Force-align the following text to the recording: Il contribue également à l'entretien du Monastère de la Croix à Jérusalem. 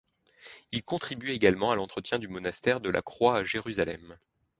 Il 0.71 0.83
contribue 0.83 1.29
également 1.29 1.69
à 1.71 1.75
l'entretien 1.75 2.17
du 2.17 2.27
Monastère 2.27 2.81
de 2.81 2.89
la 2.89 3.03
Croix 3.03 3.37
à 3.37 3.43
Jérusalem. 3.43 4.17